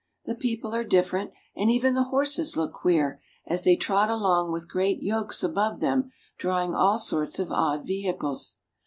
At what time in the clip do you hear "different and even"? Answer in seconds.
0.83-1.93